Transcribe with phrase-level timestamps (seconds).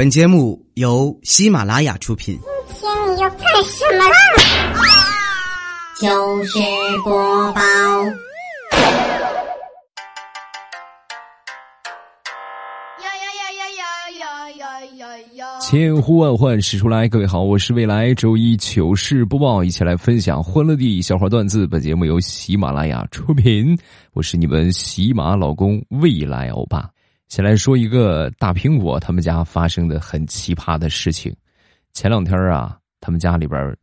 [0.00, 2.40] 本节目由喜马拉雅出品。
[2.68, 4.16] 今天你要干什么啦？
[6.00, 6.58] 糗事
[7.04, 7.60] 播报。
[15.60, 21.66] 千呼万唤始出来，各位好，我是未来周一糗事播报，一起来分享欢乐的笑话段子。
[21.66, 23.78] 本节目由喜马拉雅出品，
[24.14, 26.88] 我是你们喜马老公未来欧巴。
[27.30, 31.34] 先来说一个大苹果他们家发生的很奇葩的事情。
[31.92, 33.76] 前两天啊，他们家里边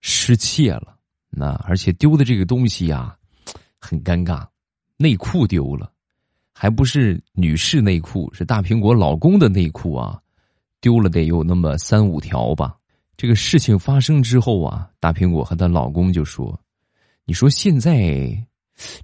[0.00, 0.96] 失窃了，
[1.30, 3.16] 那而且丢的这个东西呀，
[3.78, 4.44] 很尴尬，
[4.96, 5.92] 内裤丢了，
[6.52, 10.20] 还不是女士内裤，是大苹果老公的内裤啊。
[10.80, 12.76] 丢了得有那么三五条吧。
[13.16, 16.60] 这个事情发生之后啊，大苹果和她老公就说
[17.24, 18.36] ：“你说现在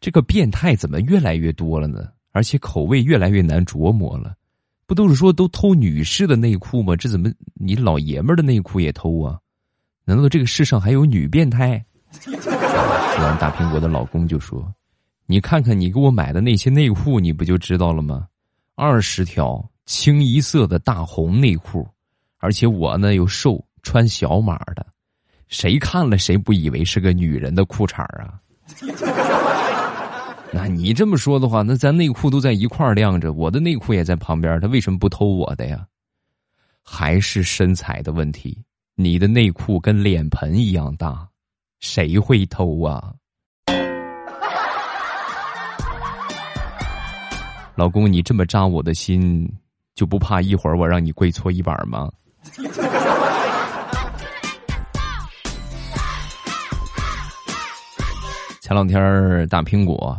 [0.00, 2.08] 这个变态怎么越来越多了呢？
[2.38, 4.32] 而且口味越来越难琢磨了。
[4.86, 6.94] 不都是说都偷女士的内裤吗？
[6.94, 9.36] 这怎么你老爷们的内裤也偷啊？
[10.04, 11.84] 难道这个世上还有女变态？”
[12.22, 12.32] 说
[13.24, 14.72] 完，大苹果的老公就说
[15.26, 18.28] ：“你看看你给我买的那些内裤，你不就知道了吗？
[18.76, 21.88] 二十条。”清一色的大红内裤，
[22.40, 24.86] 而且我呢又瘦，穿小码的，
[25.48, 28.38] 谁看了谁不以为是个女人的裤衩啊？
[30.68, 35.86] 你这么说的话，那咱内裤都在一块儿晾着，我的内裤也在旁边，他为什么不偷我的呀？
[36.82, 38.56] 还是身材的问题？
[38.94, 41.26] 你的内裤跟脸盆一样大，
[41.80, 43.12] 谁会偷啊？
[47.74, 49.48] 老公，你这么扎我的心。
[49.94, 52.08] 就不怕一会儿我让你跪搓衣板吗？
[58.60, 60.16] 前两天大苹果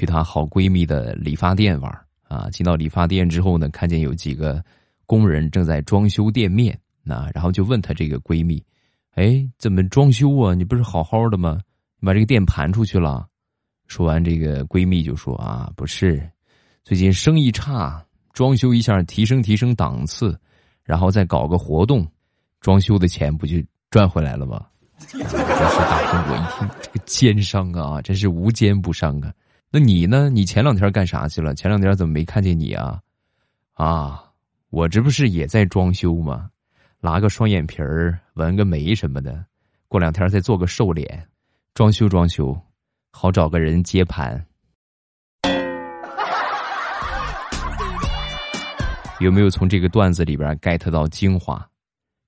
[0.00, 1.92] 去她好闺蜜的理发店玩
[2.26, 4.64] 啊，进到理发店之后呢，看见有几个
[5.04, 8.62] 工人正在装修店面，那然后就问她这个闺蜜
[9.14, 10.54] ：“哎，怎么装修啊？
[10.54, 11.60] 你不是好好的吗？
[11.98, 13.26] 你把这个店盘出去了？”
[13.88, 16.26] 说完，这个闺蜜就说：“啊，不是，
[16.82, 20.38] 最近生意差。”装修一下，提升提升档次，
[20.82, 22.06] 然后再搞个活动，
[22.60, 23.56] 装修的钱不就
[23.90, 24.64] 赚回来了吗？
[25.10, 29.32] 真是大苹果一听这个奸商啊，真是无奸不商啊！
[29.72, 30.28] 那你呢？
[30.28, 31.54] 你前两天干啥去了？
[31.54, 33.00] 前两天怎么没看见你啊？
[33.74, 34.24] 啊，
[34.70, 36.50] 我这不是也在装修吗？
[37.00, 39.44] 拉个双眼皮儿，纹个眉什么的，
[39.86, 41.24] 过两天再做个瘦脸，
[41.72, 42.60] 装修装修，
[43.12, 44.44] 好找个人接盘。
[49.20, 51.64] 有没有从这个段子里边 get 到精华？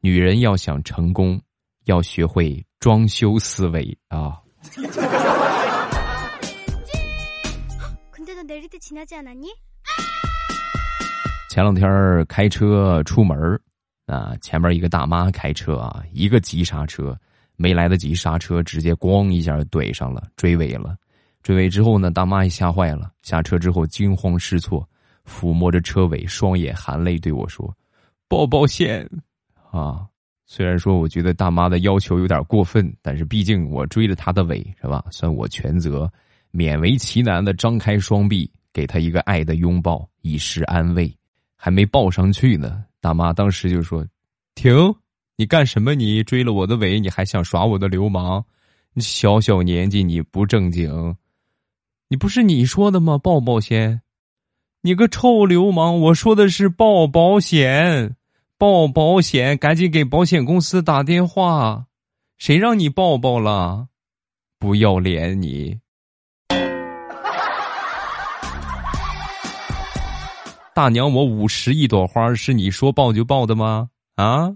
[0.00, 1.40] 女人要想成功，
[1.86, 4.38] 要学会装修思维啊！
[11.48, 13.58] 前两天开车出门
[14.06, 17.18] 啊，前面一个大妈开车啊，一个急刹车，
[17.56, 20.96] 没来得及刹车，直接咣一下怼上了，追尾了。
[21.42, 24.86] 追尾之后呢，大妈也吓坏了，下车之后惊慌失措。
[25.24, 27.72] 抚摸着车尾，双眼含泪对我说
[28.28, 29.08] ：“报保险
[29.70, 30.06] 啊！”
[30.46, 35.04] 虽然说我觉得大妈的要求有点过分，但是毕竟我追了她的尾，是吧？
[35.10, 36.12] 算我全责，
[36.52, 41.12] 勉为其难的张开双臂，给她一个爱的拥抱，以示安慰。
[41.56, 44.06] 还没抱上去呢，大妈当时就说
[44.54, 44.72] ：“停！
[45.36, 45.94] 你干什么？
[45.94, 48.44] 你追了我的尾，你还想耍我的流氓？
[48.92, 51.16] 你小小年纪你不正经！
[52.08, 53.16] 你不是你说的吗？
[53.16, 54.02] 报保险！”
[54.84, 56.00] 你个臭流氓！
[56.00, 58.16] 我说的是报保险，
[58.58, 61.86] 报保险，赶紧给保险公司打电话。
[62.36, 63.86] 谁让你抱抱了？
[64.58, 65.78] 不要脸你！
[70.74, 73.90] 大娘，我五十一朵花是你说抱就抱的吗？
[74.14, 74.50] 啊？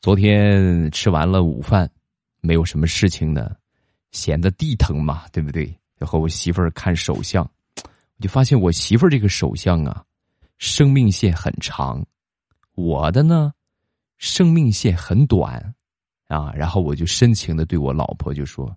[0.00, 1.88] 昨天吃完了午饭。
[2.40, 3.54] 没有什么事情呢，
[4.10, 5.66] 闲得地疼嘛，对不对？
[5.98, 10.04] 就和我媳妇儿看手相，我就发现我媳妇儿这个手相啊，
[10.58, 12.04] 生命线很长，
[12.74, 13.52] 我的呢，
[14.18, 15.74] 生命线很短，
[16.28, 18.72] 啊，然后我就深情的对我老婆就说：“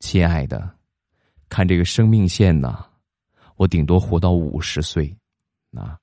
[0.00, 0.70] 亲爱的，
[1.48, 2.84] 看这个生命线呐，
[3.56, 5.14] 我顶多活到五十岁，
[5.72, 5.98] 啊，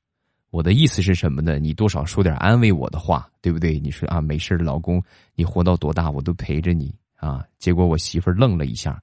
[0.51, 1.59] 我的意思是什么呢？
[1.59, 3.79] 你多少说点安慰我的话，对不对？
[3.79, 5.03] 你说啊，没事老公，
[5.35, 7.45] 你活到多大我都陪着你啊。
[7.57, 9.01] 结果我媳妇愣了一下，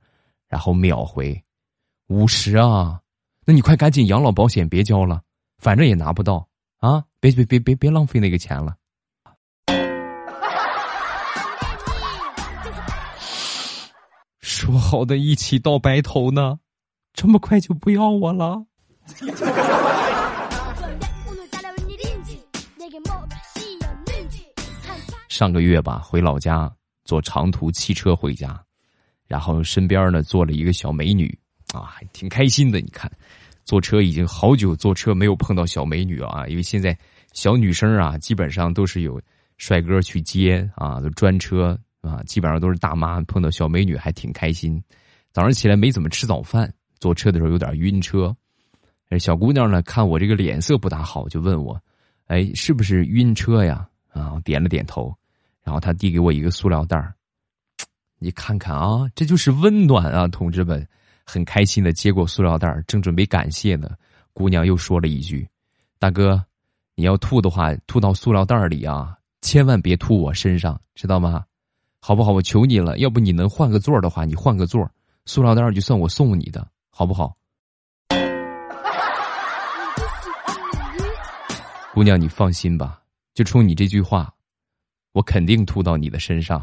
[0.48, 1.42] 然后秒回：
[2.08, 3.00] 五十啊，
[3.44, 5.22] 那你快赶紧养老保险别交了，
[5.58, 6.46] 反正也拿不到
[6.78, 7.04] 啊！
[7.18, 8.76] 别别别别别浪费那个钱了。
[14.62, 16.60] 说好的一起到白头呢？
[17.12, 18.64] 这么快就不要我了？
[25.28, 26.72] 上个月吧，回老家
[27.04, 28.62] 坐长途汽车回家，
[29.26, 31.36] 然后身边呢坐了一个小美女
[31.74, 32.80] 啊，挺开心的。
[32.80, 33.10] 你看，
[33.64, 36.96] 坐车已经好久坐车没有碰到小美女啊，因为现在
[37.32, 39.20] 小女生啊基本上都是有
[39.58, 44.82] 帅哥去接啊，都专车啊，基本上都是大妈碰到小美女还挺开心。
[45.32, 46.70] 早上起来没怎么吃早饭，
[47.00, 48.36] 坐车的时候有点晕车。
[49.18, 51.80] 小姑娘呢看我这个脸色不大好，就问我
[52.28, 55.14] ：“哎，是不是晕车呀？”啊，点了点头。
[55.62, 57.14] 然后他递给我一个塑料袋儿，
[58.18, 60.86] 你看看啊，这就是温暖啊，同志们，
[61.24, 63.90] 很开心的接过塑料袋儿，正准备感谢呢，
[64.32, 65.48] 姑娘又说了一句
[66.00, 66.44] ：“大哥，
[66.96, 71.44] 你要吐的话，吐到塑料袋里啊，千万别吐我身上，知道吗？
[72.04, 72.32] 好不好？
[72.32, 74.90] 我求你了，要不你能换个座的话，你换个座，
[75.24, 77.36] 塑料袋儿就算我送你的，好不好？”
[81.94, 83.00] 姑娘，你放心吧，
[83.34, 84.34] 就冲你这句话。
[85.12, 86.60] 我肯定吐到你的身上。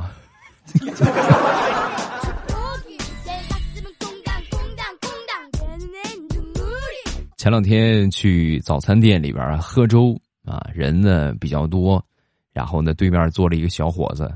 [7.38, 12.06] 前两天去早餐店里边喝粥啊，人呢比较多，
[12.52, 14.30] 然后呢对面坐了一个小伙子，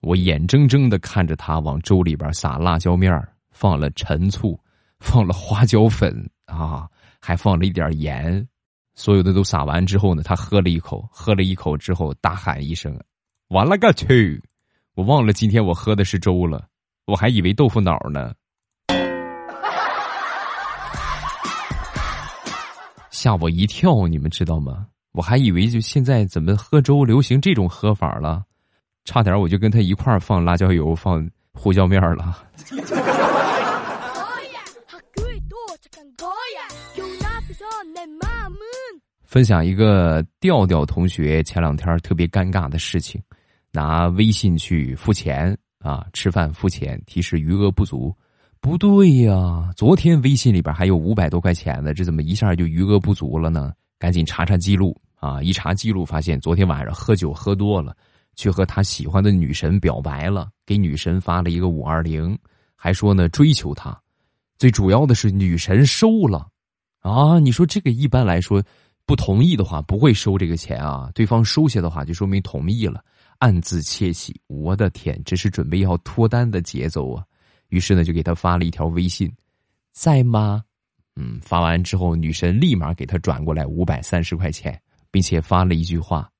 [0.00, 4.58] 我眼睁睁的看着他往粥里边撒辣椒面放了陈醋，
[4.98, 6.88] 放了花椒粉啊，
[7.20, 8.46] 还放了一点盐，
[8.94, 12.98] 所有的都撒完之后呢，他喝了一口，喝了一口之后大喊一声。
[13.48, 14.42] 完了个去！
[14.94, 16.66] 我忘了今天我喝的是粥了，
[17.06, 18.32] 我还以为豆腐脑呢，
[23.10, 24.06] 吓我一跳！
[24.06, 24.86] 你们知道吗？
[25.12, 28.44] 我还以为就现在怎么喝粥流行这种喝法了，
[29.04, 32.44] 差点我就跟他一块儿放辣椒油、放胡椒面了。
[39.24, 43.20] 分享一个调调同学前两天特别尴尬的事情。
[43.72, 48.12] 拿微信去付钱啊，吃饭付钱，提示余额不足，
[48.60, 53.72] 不对呀，昨天微信里边还有五百多块钱呢，这怎么一下就余额不足了呢？
[53.96, 55.40] 赶紧查查记录啊！
[55.40, 57.96] 一查记录，发现昨天晚上喝酒喝多了，
[58.40, 62.36] 去和他喜欢的女神表白了，给女神发了一个五二零，
[62.74, 64.00] 还说呢追求她，
[64.56, 66.48] 最主要的是女神收了，
[67.00, 68.62] 啊，你说这个一般来说
[69.04, 73.04] 不同意的话不会收这个钱啊，对方收下的话就说明同意了。
[73.40, 77.24] 暗自窃喜，我的天，这是准备要脱单的节奏啊！
[77.68, 79.32] 于是呢，就给他发了一条微信，
[79.92, 80.62] 在吗？
[81.16, 84.78] 嗯，发完之后，女神立马给他转过来五百三十块钱，
[85.10, 86.30] 并且发了一句话：“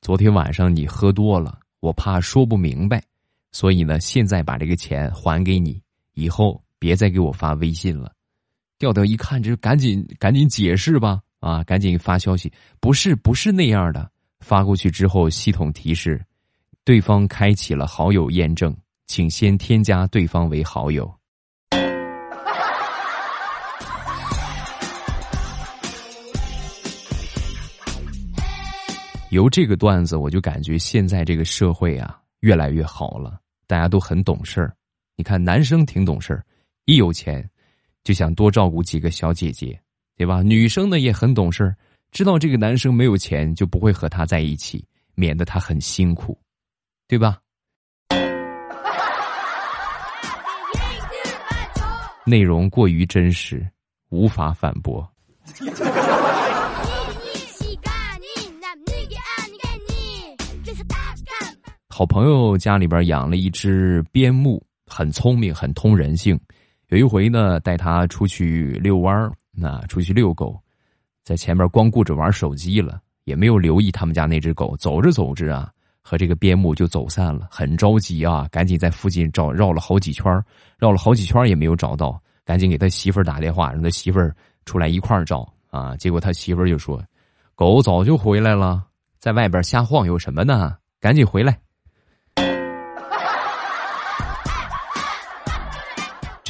[0.00, 3.02] 昨天晚上你喝多了，我怕说不明白，
[3.52, 5.80] 所以呢，现在把这个钱还给你，
[6.14, 8.10] 以后别再给我发微信了。”
[8.80, 12.50] 调调一看，就赶紧赶紧解释吧，啊，赶紧发消息，
[12.80, 14.10] 不是不是那样的。
[14.40, 16.24] 发过去之后，系统提示。
[16.82, 18.74] 对方开启了好友验证，
[19.06, 21.14] 请先添加对方为好友。
[29.30, 34.74] 由这个段子，我就感觉现在这个社会啊，越来越好了，大家都很懂事儿。
[35.16, 36.44] 你看，男生挺懂事儿，
[36.84, 37.48] 一有钱
[38.02, 39.80] 就想多照顾几个小姐姐，
[40.16, 40.42] 对吧？
[40.42, 41.76] 女生呢也很懂事儿，
[42.10, 44.84] 知道这个男生没有钱，就不会和他在一起，
[45.14, 46.36] 免得他很辛苦。
[47.06, 47.38] 对吧？
[52.26, 53.64] 内容过于真实，
[54.08, 55.08] 无法反驳。
[61.92, 66.38] 好朋友家里边养了一只边牧，很聪明，很通人性。
[66.86, 70.56] 有一回呢，带它出去遛弯儿，那出去遛狗，
[71.24, 74.76] 在前面光顾着玩手机了，也没有留意他们家那只狗。
[74.76, 75.70] 走着走着啊。
[76.02, 78.48] 和这个边牧就走散了，很着急啊！
[78.50, 80.42] 赶紧在附近找，绕了好几圈，
[80.78, 85.94] 绕了好几圈也没有找到，赶紧给他媳妇儿打电话，让他媳妇儿出来一块儿找啊！
[85.96, 87.04] 结果他媳妇儿就说
[87.54, 88.82] ：“狗早就回来了，
[89.18, 90.74] 在外边瞎晃悠什么呢？
[90.98, 91.56] 赶紧回来！”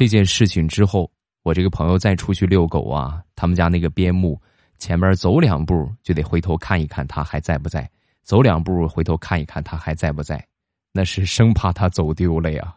[0.00, 1.10] 这件事情之后，
[1.42, 4.40] 我这个朋友再出去遛狗啊，他们家那个边牧
[4.78, 7.86] 前面走两步就得回头看一看他还在不在。
[8.22, 10.42] 走两步，回头看一看他还在不在，
[10.90, 12.74] 那是生怕他走丢了呀。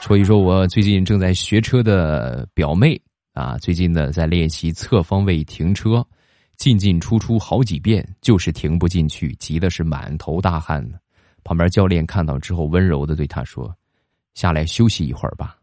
[0.00, 3.00] 说一说我最近正在学车的表妹
[3.32, 6.04] 啊，最近呢在练习侧方位停车，
[6.56, 10.98] 进进出出好几遍，就是停不进去，急的是满头大汗呢。
[11.48, 13.74] 旁边教练看到之后，温柔的对他说
[14.36, 15.56] ：“下来休息一会儿吧。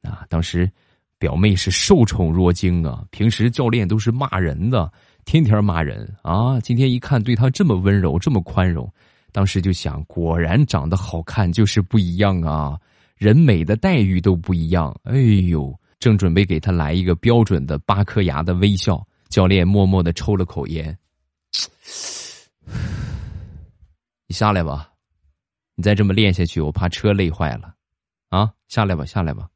[0.00, 0.70] 啊，当时
[1.18, 4.88] 表妹是受宠若惊啊，平时教练都是骂人的，
[5.24, 6.60] 天天骂人啊。
[6.60, 8.88] 今天一看对她这么温柔，这么宽容，
[9.32, 12.78] 当时就想，果然长得好看就是不一样啊，
[13.16, 14.96] 人美的待遇都不一样。
[15.02, 20.96] 哎呦，正准备给他来一个标准的八颗牙的微笑，教练默默的抽了口烟。
[24.28, 24.93] 你下来吧，
[25.76, 27.74] 你再这么练下去，我怕车累坏了。
[28.28, 29.48] 啊，下来吧，下来吧。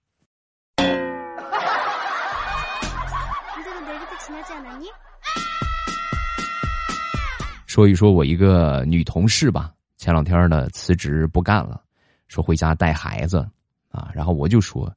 [7.66, 11.80] 说一说我一个女同事吧，前两天呢辞职不干了，
[12.26, 13.48] 说回家带孩子
[13.90, 14.10] 啊。
[14.12, 14.92] 然后我就说，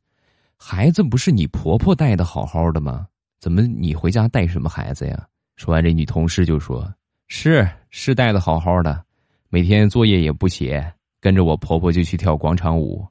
[0.58, 3.08] 孩子不是你婆婆带的好好的吗？
[3.40, 5.28] 怎么你回家带什么孩子呀？
[5.56, 6.92] 说完，这女同事就说
[7.28, 9.04] ：“是是带的好好的，
[9.50, 13.08] 每天作业也不写，跟着我婆婆就去跳广场舞。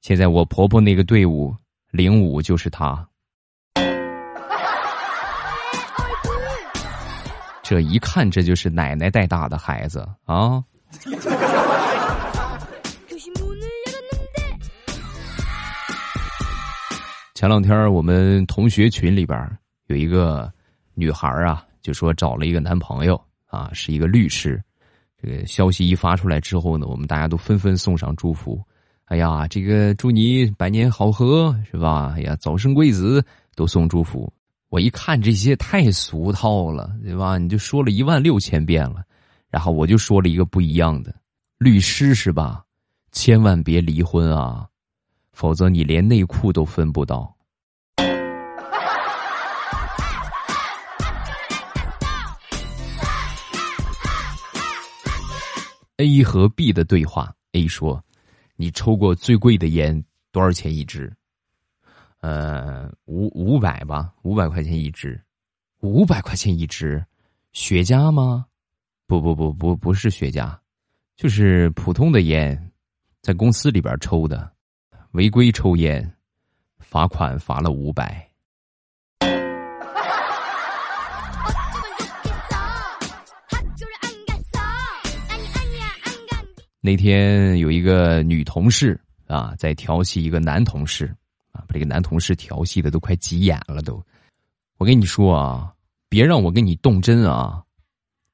[0.00, 1.54] 现在我婆婆那个队伍
[1.90, 3.06] 领舞就是她。”
[7.62, 10.64] 这一看，这就是奶奶带大的孩子啊！
[17.34, 19.38] 前两天我们同学群里边
[19.88, 20.50] 有一个
[20.94, 24.58] 女孩啊，就说找了一个男朋友啊，是一个律师。
[25.20, 28.62] 这个消息一发出来之后呢，我们大家都纷纷送上祝福。
[29.06, 32.14] 哎呀，这个祝你百年好合，是吧？
[32.16, 33.24] 哎呀，早生贵子，
[33.56, 34.32] 都送祝福。
[34.68, 37.38] 我一看这些太俗套了，对吧？
[37.38, 39.02] 你就说了一万六千遍了，
[39.50, 41.14] 然后我就说了一个不一样的，
[41.56, 42.62] 律师是吧？
[43.10, 44.68] 千万别离婚啊，
[45.32, 47.34] 否则你连内裤都分不到。
[55.98, 58.02] A 和 B 的对话，A 说
[58.54, 61.12] ：“你抽过最贵的烟多少钱一支？”
[62.20, 65.20] 呃，五五百吧，五百块钱一支，
[65.80, 67.04] 五百块钱一支，
[67.52, 68.46] 雪茄吗？
[69.08, 70.56] 不不不不不是雪茄，
[71.16, 72.70] 就是普通的烟，
[73.20, 74.52] 在公司里边抽的，
[75.12, 76.14] 违规抽烟，
[76.78, 78.27] 罚款罚了五百。
[86.88, 91.14] 那天有一个女同事啊，在调戏一个男同事
[91.52, 91.60] 啊。
[91.68, 94.02] 把这个男同事调戏的都快急眼了，都。
[94.78, 95.74] 我跟你说啊，
[96.08, 97.62] 别让我跟你动针啊！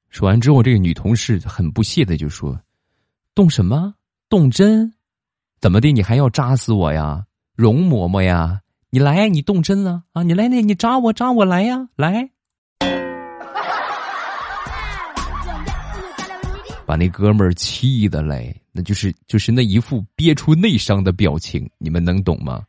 [0.09, 2.57] 说完之后，这个女同事很不屑的就说
[3.35, 3.93] ：“动什么？
[4.29, 4.95] 动针？
[5.61, 5.91] 怎么的？
[5.91, 7.27] 你还要扎死我呀？
[7.57, 8.61] 容嬷嬷呀？
[8.91, 10.23] 你来，你动针了啊？
[10.23, 12.31] 你来，那你扎我，扎我来呀，来！”
[16.95, 22.65] 把那哥们儿气的嘞，那就是就是那一副憋出内伤的表情，你们能懂吗？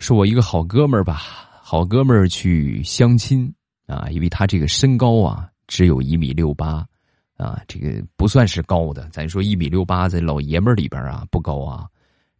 [0.00, 1.22] 说我一个好哥们儿吧，
[1.62, 3.48] 好哥们儿去相亲
[3.86, 6.84] 啊，因为他这个身高啊只有一米六八，
[7.36, 9.08] 啊，这个不算是高的。
[9.10, 11.86] 咱说一米六八在老爷们儿里边啊不高啊，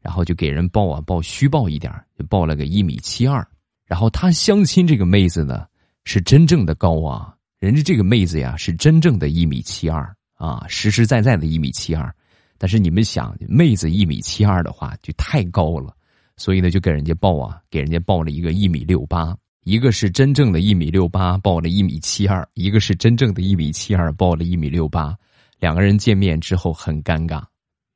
[0.01, 3.47] 然后就给人报啊报虚报一点，就报了个一米七二。
[3.95, 5.67] 然后他相亲这个妹子呢
[6.03, 10.13] 是真正的高啊，人家这个妹子呀是真正的一米七二。
[10.35, 12.13] 啊，实实在在的一米七二，
[12.59, 15.95] 但是你们想，妹子一米七二的话就太高了，
[16.37, 19.33] 所以呢就给人家报啊，给人家报了一个一米六八，
[19.63, 25.17] 一个是真正的一米六八报了一米七二，一个是真正的一米七二报了一米六八，
[25.61, 27.45] 两个人见面之后很尴尬，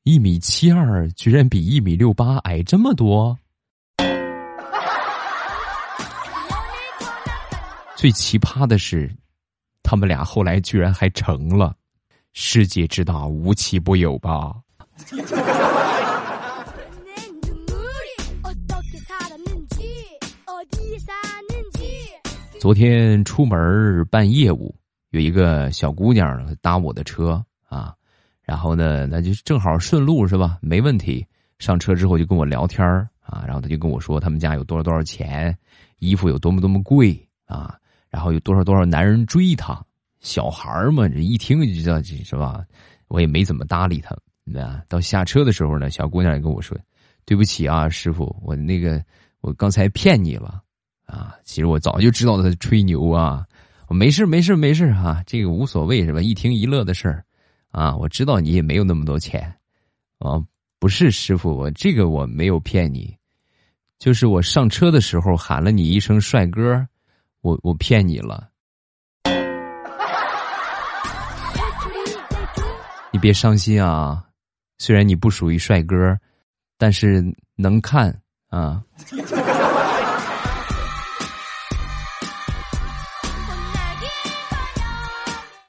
[0.04, 3.36] 一米七二居然比一米六八矮这么多，
[7.98, 9.12] 最奇葩的是，
[9.82, 11.74] 他们俩后来居然还成了。
[12.32, 14.54] 世界之大，无奇不有吧。
[22.60, 24.72] 昨天出门办业务，
[25.10, 27.92] 有一个小姑娘搭我的车啊，
[28.44, 30.56] 然后呢，那就正好顺路是吧？
[30.62, 31.26] 没问题。
[31.58, 32.86] 上车之后就跟我聊天
[33.18, 35.58] 啊，然后他就跟我说他们家有多少多少钱，
[35.98, 37.76] 衣服有多么多么贵啊，
[38.10, 39.84] 然后有多少多少男人追她。
[40.20, 42.64] 小孩嘛，这一听就知道，是吧？
[43.06, 44.16] 我也没怎么搭理他。
[44.42, 46.76] 那到下车的时候呢，小姑娘也跟我说
[47.24, 49.02] ：“对不起啊，师傅，我那个
[49.40, 50.60] 我刚才骗你了
[51.06, 51.36] 啊。
[51.44, 53.46] 其实我早就知道他吹牛啊。
[53.86, 56.20] 我没事没事没事啊，这个无所谓是吧？
[56.20, 57.24] 一听一乐的事儿
[57.70, 57.96] 啊。
[57.96, 59.54] 我知道你也没有那么多钱
[60.18, 60.42] 啊。
[60.80, 63.16] 不是师傅，我这个我没有骗你，
[63.98, 66.86] 就是我上车的时候喊了你一声帅哥，
[67.40, 68.48] 我我骗你了。”
[73.10, 74.22] 你别伤心啊，
[74.78, 75.96] 虽然你不属于帅哥，
[76.76, 77.24] 但是
[77.56, 78.82] 能看啊。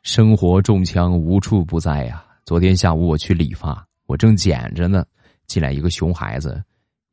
[0.04, 2.26] 生活中枪无处不在呀。
[2.44, 5.06] 昨天下午我去理发，我正剪着呢，
[5.48, 6.62] 进来一个熊孩子，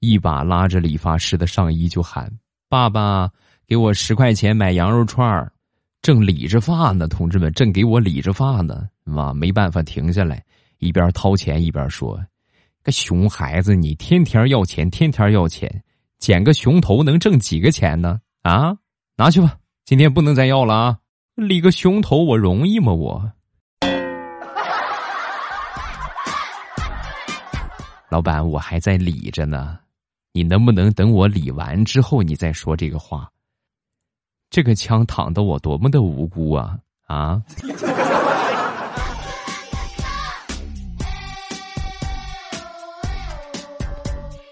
[0.00, 2.30] 一把拉着理发师的上衣就喊
[2.68, 3.30] ：“爸爸，
[3.66, 5.52] 给我十块钱买羊肉串儿。”
[6.02, 10.44] 正理着发呢，同志们，正给我理着发呢，啊没办法停下来，
[10.78, 12.24] 一边掏钱一边说
[12.84, 15.82] ：“个熊孩子，你天天要钱，天天要钱，
[16.20, 18.20] 剪个熊头能挣几个钱呢？
[18.42, 18.76] 啊，
[19.16, 20.98] 拿去吧，今天不能再要了啊！
[21.34, 22.92] 理个熊头我容易吗？
[22.92, 23.32] 我。
[28.08, 29.76] ”老板，我还在理着呢，
[30.32, 33.28] 你能不能等我理完之后你再说这个话？
[34.48, 37.42] 这个枪躺的我多么的无辜啊啊！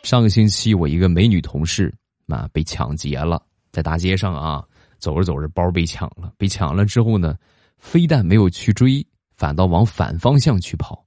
[0.02, 1.92] 上个星期我一个美女同事
[2.28, 4.62] 啊被抢劫了，在大街上啊
[4.98, 7.36] 走着走着包被抢了，被抢了之后呢，
[7.78, 11.02] 非但没有去追，反倒往反方向去跑。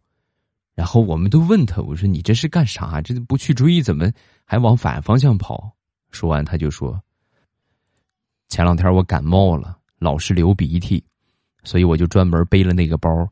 [0.73, 3.01] 然后我们都问他：“我说你这是干啥？
[3.01, 4.11] 这不去追，怎么
[4.45, 5.71] 还往反方向跑？”
[6.11, 7.01] 说完他就说
[8.49, 11.03] ：“前两天我感冒了，老是流鼻涕，
[11.63, 13.27] 所以我就专门背了那个包，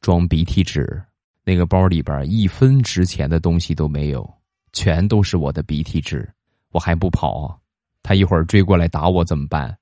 [0.00, 1.02] 装鼻涕纸。
[1.44, 4.32] 那个包里边一分值钱的东西都没有，
[4.72, 6.28] 全都是我的鼻涕纸。
[6.70, 7.60] 我还不跑，
[8.02, 9.76] 他一会儿追过来打我怎么办？”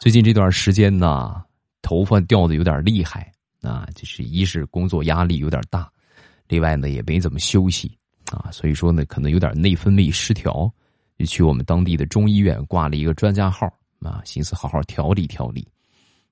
[0.00, 1.42] 最近这段时间呢。
[1.84, 5.90] 头发掉的有点厉害啊，就是一是工作压力有点大，
[6.46, 7.98] 另外呢也没怎么休息
[8.32, 10.72] 啊，所以说呢可能有点内分泌失调，
[11.18, 13.66] 就去我们当地的中医院挂了一个专家号
[14.00, 15.66] 啊，寻思好好调理调理。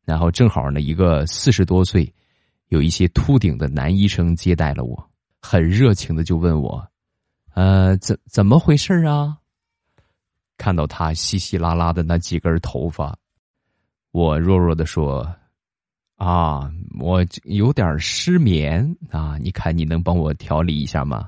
[0.05, 2.13] 然后正好呢一个四十多岁、
[2.69, 5.11] 有一些秃顶的男医生接待了我，
[5.41, 6.85] 很热情的就问我，
[7.55, 9.37] 呃，怎怎么回事啊？
[10.57, 13.17] 看到他稀稀拉拉的那几根头发，
[14.11, 15.29] 我弱弱的说。
[16.17, 19.39] 啊，我有点失眠啊！
[19.41, 21.27] 你看，你能帮我调理一下吗？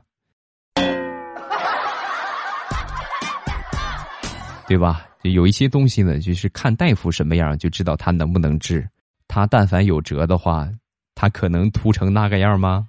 [4.73, 5.07] 对吧？
[5.23, 8.89] 就有一些东西呢，就是看大夫什么样，就知道他能不能治。
[9.29, 10.67] 他但凡有辙的话，
[11.15, 12.89] 他可能秃成那个样吗？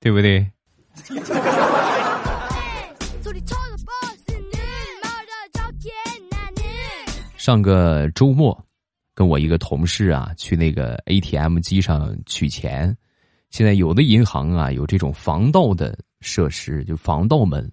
[0.00, 0.44] 对不对？
[7.38, 8.60] 上个周末。
[9.14, 12.92] 跟我一个同事啊，去那个 ATM 机上取钱。
[13.50, 17.70] 现在有的银行啊，有这种防盗的设施，就防盗门。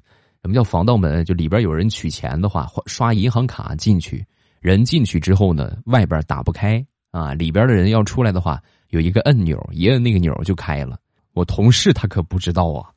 [0.48, 1.26] 什么叫防盗门？
[1.26, 4.26] 就里边有人取钱的话，刷银行卡进去，
[4.62, 6.82] 人进去之后呢，外边打不开
[7.12, 7.34] 啊。
[7.34, 10.98] 里边的人要出来的话，有一个按钮，一摁那个钮就开了。
[11.34, 12.88] 我同事他可不知道啊，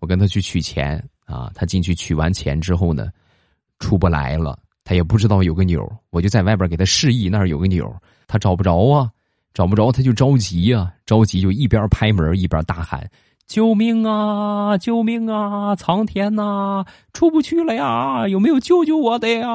[0.00, 3.08] 我跟他去取钱啊，他进去取完钱之后呢，
[3.78, 4.58] 出不来了。
[4.82, 7.88] 他也不知道有个钮，我就在外边给他示意那儿有个钮，
[8.26, 9.08] 他找不着啊，
[9.54, 13.08] 找不着他就着急呀，着急就一边拍门一边大喊
[13.46, 14.76] ：“救命啊！
[14.76, 15.74] 救命啊！
[15.76, 18.26] 苍天呐，出不去了呀！
[18.28, 19.48] 有没有救救我的呀？”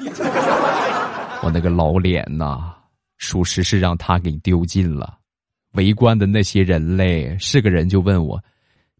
[1.42, 2.72] 我那个老脸呐，
[3.18, 5.18] 属实是让他给丢尽了。
[5.74, 8.42] 围观的那些人嘞，是个人就问我：“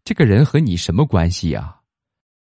[0.05, 1.73] 这个人和你什么关系呀？”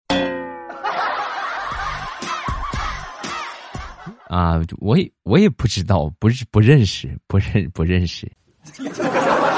[4.29, 8.31] 啊，我也我也不知道，不是不认识，不认不认识。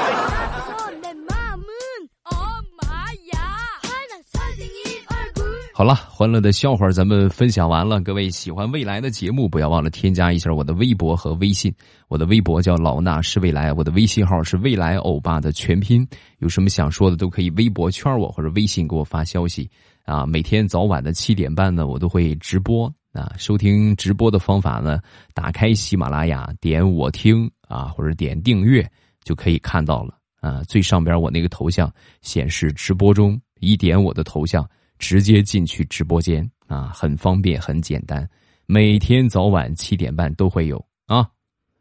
[5.76, 8.00] 好了，欢乐的笑话咱们分享完了。
[8.00, 11.74] 各位喜欢未来的节目，不要忘了添加一下我的微博和微信。
[12.06, 16.06] 我的微博叫老衲是未来，我的微信号是未来欧巴的全拼。
[16.38, 19.68] 有什么想说的，都可以微博圈我或者微信给我发消息。
[20.04, 22.86] 啊，每天早晚的七点半呢，我都会直播。
[23.12, 25.00] 啊，收听直播的方法呢？
[25.34, 28.88] 打开喜马拉雅，点我听啊，或者点订阅
[29.24, 30.62] 就可以看到了啊。
[30.68, 34.64] 最上边我那个头像显示直播中，一点我的头像，
[34.98, 38.28] 直接进去直播间啊，很方便，很简单。
[38.66, 41.28] 每天早晚七点半都会有啊。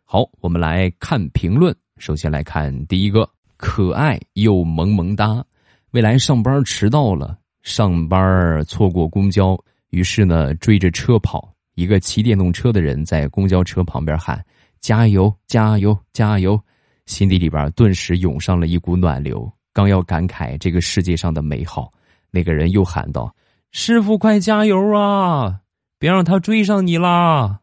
[0.04, 1.76] 好，我们来看评论。
[1.98, 5.44] 首先来看第一个，可爱又萌萌哒。
[5.92, 9.58] 未来上班迟到了，上班错过公交。
[9.90, 14.44] 于是呢，追着车跑，一个骑电动车的人在公交车旁边喊
[14.82, 16.60] ：“加油，加油，加油！”
[17.06, 19.52] 心底里边顿时涌上了一股暖流。
[19.72, 21.92] 刚要感慨这个世界上的美好，
[22.36, 23.32] 那个人又喊道
[23.70, 25.60] ：“师傅，快加油啊！
[26.00, 27.60] 别让他追上你啦！”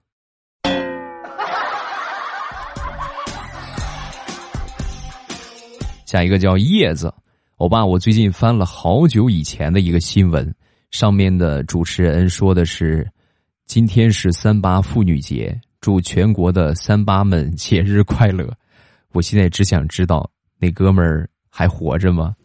[6.06, 7.12] 下一个叫叶子，
[7.56, 10.54] 欧巴，我最近翻了好久以前的一个新闻，
[10.92, 13.10] 上面的主持人说的是，
[13.66, 18.48] 今天是三八妇女节，祝全国的三八们节日快乐。
[19.10, 20.30] 我现在只想知道
[20.60, 22.36] 那哥们儿还活着吗？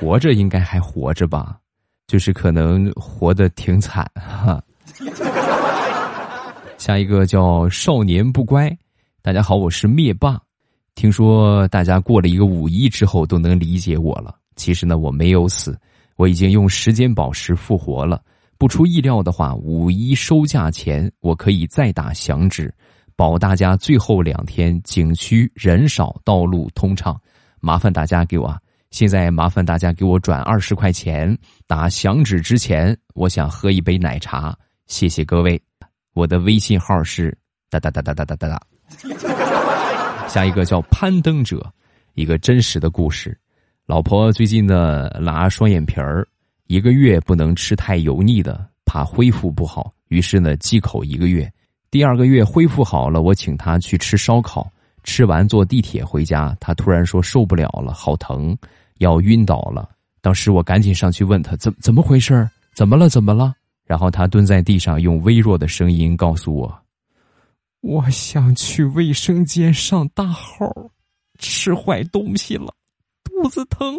[0.00, 1.58] 活着应该还活着吧，
[2.06, 4.58] 就是可能活得挺惨哈。
[6.78, 8.74] 下一个叫少年不乖，
[9.20, 10.40] 大家好，我是灭霸。
[10.94, 14.34] 听说大家过了一个五一之后都能理解我了。
[14.56, 15.78] 其实呢，我没有死，
[16.16, 18.22] 我已经用时间宝石复活了。
[18.56, 22.74] 不出意料的话，五一收假前我可以再打响指，
[23.16, 27.20] 保大家最后两天景区人少，道路通畅。
[27.60, 28.56] 麻烦大家给我，
[28.90, 31.36] 现在麻烦大家给我转二十块钱。
[31.66, 35.60] 打响指之前，我想喝一杯奶茶，谢谢各位。
[36.12, 37.36] 我的微信号是
[37.70, 38.60] 哒哒哒哒哒哒哒哒。
[40.28, 41.72] 下一个叫攀登者，
[42.14, 43.38] 一个真实的故事。
[43.86, 46.26] 老婆最近呢拉双眼皮儿，
[46.66, 49.92] 一个月不能吃太油腻的，怕恢复不好。
[50.08, 51.50] 于是呢忌口一个月，
[51.92, 54.68] 第二个月恢复好了，我请她去吃烧烤。
[55.02, 58.56] 吃完坐地铁回家，她突然说受不了了，好疼，
[59.00, 59.90] 要晕倒了。
[60.22, 63.08] 当时我赶紧上去问他怎怎么回事怎么了？
[63.08, 63.54] 怎么了？
[63.84, 66.82] 然后他蹲在地上，用微弱的声音告诉我。
[67.80, 70.70] 我想去卫生间上大号，
[71.38, 72.72] 吃坏东西了，
[73.24, 73.98] 肚子疼。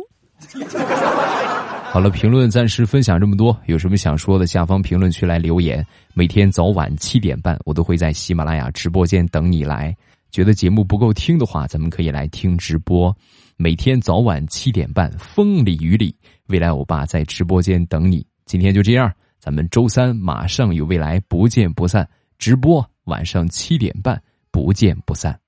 [1.91, 5.85] 好了，评论暂时分享这么多，有什么想说的，下方评论区来留言。
[6.13, 9.95] 每天早晚七点半，我都会在喜马拉雅直播间等你来。
[10.31, 13.13] 觉得节目不够听的话，咱们可以来听直播。
[13.61, 16.15] 每天早晚七点半，风里雨里，
[16.47, 18.25] 未来欧巴在直播间等你。
[18.47, 22.09] 今天就这样，咱们周三马上与未来，不见不散。
[22.39, 22.83] 直播。
[23.03, 24.19] 晚上七点半，
[24.49, 25.39] 不见不散，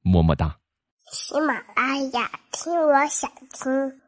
[0.00, 0.56] 么么哒。
[1.12, 4.07] 喜马拉雅，听我想听。